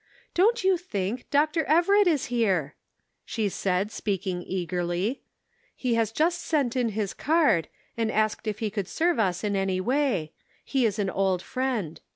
[0.33, 1.63] "Don't you think, Dr.
[1.65, 2.73] Everett is here!"
[3.23, 5.21] she said, speaking eagerly."
[5.75, 9.55] He has just sent in his card, and asked if he could serve us in
[9.55, 10.31] any way;
[10.65, 12.01] he is an old friend.